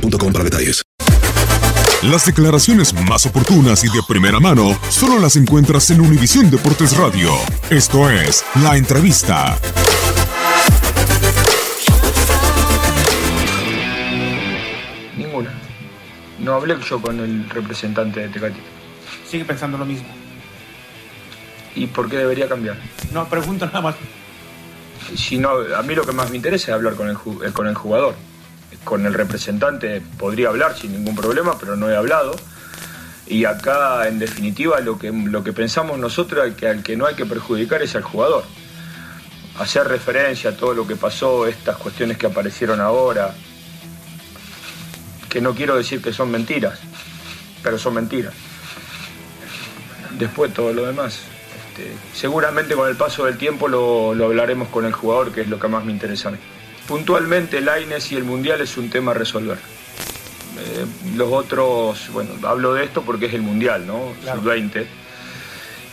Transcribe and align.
boostmobile.com 0.00 0.32
para 0.32 0.44
detalles. 0.44 0.82
Las 2.02 2.26
declaraciones 2.26 2.94
más 2.94 3.26
oportunas 3.26 3.82
y 3.82 3.88
de 3.88 4.00
primera 4.06 4.38
mano 4.38 4.78
solo 4.88 5.18
las 5.18 5.34
encuentras 5.34 5.90
en 5.90 6.00
Univisión 6.00 6.48
Deportes 6.48 6.96
Radio. 6.96 7.32
Esto 7.70 8.08
es 8.08 8.44
La 8.62 8.76
Entrevista. 8.76 9.58
Ninguna. 15.16 15.52
No 16.38 16.54
hablé 16.54 16.76
yo 16.88 17.02
con 17.02 17.18
el 17.18 17.50
representante 17.50 18.20
de 18.20 18.28
Tecati. 18.28 18.60
Sigue 19.28 19.44
pensando 19.44 19.76
lo 19.76 19.84
mismo. 19.84 20.08
¿Y 21.74 21.88
por 21.88 22.08
qué 22.08 22.18
debería 22.18 22.48
cambiar? 22.48 22.76
No, 23.12 23.28
pregunto 23.28 23.66
nada 23.66 23.80
más. 23.80 23.96
Si 25.16 25.36
no, 25.38 25.50
a 25.76 25.82
mí 25.82 25.94
lo 25.96 26.04
que 26.04 26.12
más 26.12 26.30
me 26.30 26.36
interesa 26.36 26.70
es 26.70 26.74
hablar 26.74 26.94
con 26.94 27.08
el, 27.08 27.16
con 27.52 27.66
el 27.66 27.74
jugador. 27.74 28.14
Con 28.84 29.06
el 29.06 29.14
representante 29.14 30.02
podría 30.18 30.48
hablar 30.48 30.76
sin 30.76 30.92
ningún 30.92 31.14
problema, 31.14 31.58
pero 31.58 31.76
no 31.76 31.90
he 31.90 31.96
hablado. 31.96 32.34
Y 33.26 33.44
acá, 33.44 34.08
en 34.08 34.18
definitiva, 34.18 34.80
lo 34.80 34.98
que, 34.98 35.12
lo 35.12 35.44
que 35.44 35.52
pensamos 35.52 35.98
nosotros 35.98 36.46
es 36.46 36.54
que 36.54 36.68
al 36.68 36.82
que 36.82 36.96
no 36.96 37.06
hay 37.06 37.14
que 37.14 37.26
perjudicar 37.26 37.82
es 37.82 37.94
al 37.94 38.02
jugador. 38.02 38.44
Hacer 39.58 39.86
referencia 39.86 40.50
a 40.50 40.56
todo 40.56 40.72
lo 40.72 40.86
que 40.86 40.96
pasó, 40.96 41.46
estas 41.46 41.76
cuestiones 41.76 42.16
que 42.16 42.26
aparecieron 42.26 42.80
ahora, 42.80 43.34
que 45.28 45.40
no 45.40 45.54
quiero 45.54 45.76
decir 45.76 46.00
que 46.00 46.12
son 46.12 46.30
mentiras, 46.30 46.78
pero 47.62 47.78
son 47.78 47.94
mentiras. 47.94 48.32
Después 50.18 50.54
todo 50.54 50.72
lo 50.72 50.86
demás. 50.86 51.20
este, 51.68 51.92
seguramente 52.14 52.74
con 52.74 52.88
el 52.88 52.96
paso 52.96 53.26
del 53.26 53.36
tiempo 53.36 53.68
lo, 53.68 54.14
lo 54.14 54.24
hablaremos 54.24 54.68
con 54.68 54.86
el 54.86 54.92
jugador, 54.92 55.32
que 55.32 55.42
es 55.42 55.48
lo 55.48 55.58
que 55.58 55.68
más 55.68 55.84
me 55.84 55.92
interesa 55.92 56.28
a 56.28 56.32
mí. 56.32 56.38
Puntualmente 56.88 57.58
el 57.58 57.68
AINES 57.68 58.12
y 58.12 58.16
el 58.16 58.24
Mundial 58.24 58.62
es 58.62 58.78
un 58.78 58.88
tema 58.88 59.10
a 59.10 59.14
resolver. 59.14 59.58
Eh, 60.58 60.86
los 61.16 61.30
otros, 61.30 62.08
bueno, 62.12 62.30
hablo 62.44 62.72
de 62.72 62.84
esto 62.84 63.02
porque 63.02 63.26
es 63.26 63.34
el 63.34 63.42
Mundial, 63.42 63.86
¿no? 63.86 64.14
Claro. 64.22 64.40
Sub-20. 64.40 64.86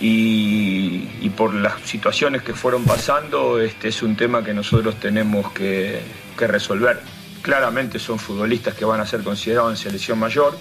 Y, 0.00 1.08
y 1.20 1.30
por 1.36 1.52
las 1.52 1.82
situaciones 1.82 2.42
que 2.42 2.54
fueron 2.54 2.84
pasando, 2.84 3.60
este 3.60 3.88
es 3.88 4.02
un 4.02 4.16
tema 4.16 4.42
que 4.42 4.54
nosotros 4.54 4.98
tenemos 4.98 5.52
que, 5.52 6.00
que 6.38 6.46
resolver. 6.46 7.02
Claramente 7.42 7.98
son 7.98 8.18
futbolistas 8.18 8.74
que 8.74 8.86
van 8.86 9.00
a 9.00 9.06
ser 9.06 9.22
considerados 9.22 9.72
en 9.72 9.76
selección 9.76 10.18
mayor, 10.18 10.56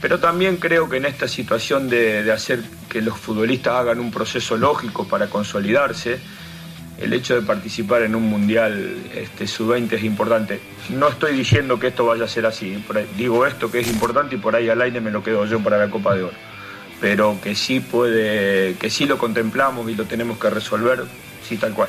pero 0.00 0.18
también 0.18 0.56
creo 0.56 0.88
que 0.88 0.96
en 0.96 1.04
esta 1.04 1.28
situación 1.28 1.88
de, 1.88 2.24
de 2.24 2.32
hacer 2.32 2.60
que 2.88 3.02
los 3.02 3.16
futbolistas 3.18 3.74
hagan 3.74 4.00
un 4.00 4.10
proceso 4.10 4.56
lógico 4.56 5.06
para 5.06 5.28
consolidarse, 5.28 6.18
el 7.00 7.12
hecho 7.14 7.34
de 7.34 7.42
participar 7.42 8.02
en 8.02 8.14
un 8.14 8.24
mundial 8.24 8.96
este, 9.14 9.46
sub-20 9.46 9.92
es 9.94 10.04
importante. 10.04 10.60
No 10.90 11.08
estoy 11.08 11.34
diciendo 11.34 11.78
que 11.78 11.88
esto 11.88 12.04
vaya 12.06 12.24
a 12.24 12.28
ser 12.28 12.46
así, 12.46 12.82
digo 13.16 13.46
esto 13.46 13.70
que 13.70 13.80
es 13.80 13.88
importante 13.88 14.34
y 14.34 14.38
por 14.38 14.54
ahí 14.54 14.68
al 14.68 14.82
aire 14.82 15.00
me 15.00 15.10
lo 15.10 15.22
quedo 15.22 15.46
yo 15.46 15.60
para 15.60 15.78
la 15.78 15.90
Copa 15.90 16.14
de 16.14 16.24
Oro. 16.24 16.36
Pero 17.00 17.38
que 17.42 17.54
sí 17.54 17.80
puede, 17.80 18.74
que 18.74 18.90
sí 18.90 19.06
lo 19.06 19.16
contemplamos 19.16 19.90
y 19.90 19.94
lo 19.94 20.04
tenemos 20.04 20.38
que 20.38 20.50
resolver, 20.50 21.04
sí 21.48 21.56
tal 21.56 21.72
cual. 21.72 21.88